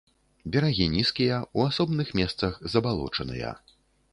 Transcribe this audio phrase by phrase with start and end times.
[0.53, 3.53] Берагі нізкія, у асобных месцах забалочаныя.